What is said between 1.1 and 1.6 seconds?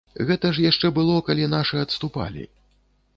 калі